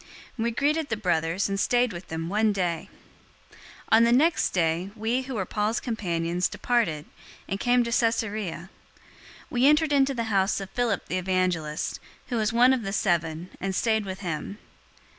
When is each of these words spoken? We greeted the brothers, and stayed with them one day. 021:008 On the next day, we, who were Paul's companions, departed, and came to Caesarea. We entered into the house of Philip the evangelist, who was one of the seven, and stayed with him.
We 0.35 0.49
greeted 0.49 0.89
the 0.89 0.97
brothers, 0.97 1.47
and 1.47 1.59
stayed 1.59 1.93
with 1.93 2.07
them 2.07 2.27
one 2.27 2.51
day. 2.53 2.89
021:008 3.51 3.57
On 3.91 4.03
the 4.03 4.11
next 4.11 4.49
day, 4.49 4.89
we, 4.95 5.21
who 5.21 5.35
were 5.35 5.45
Paul's 5.45 5.79
companions, 5.79 6.47
departed, 6.47 7.05
and 7.47 7.59
came 7.59 7.83
to 7.83 7.91
Caesarea. 7.91 8.71
We 9.51 9.67
entered 9.67 9.93
into 9.93 10.15
the 10.15 10.23
house 10.33 10.59
of 10.59 10.71
Philip 10.71 11.05
the 11.07 11.19
evangelist, 11.19 11.99
who 12.29 12.37
was 12.37 12.51
one 12.51 12.73
of 12.73 12.81
the 12.81 12.93
seven, 12.93 13.51
and 13.59 13.75
stayed 13.75 14.05
with 14.07 14.21
him. 14.21 14.57